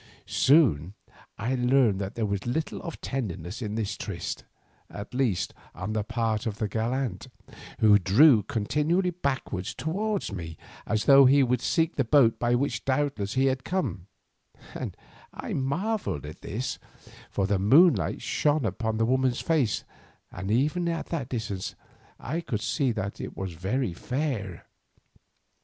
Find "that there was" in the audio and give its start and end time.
2.01-2.47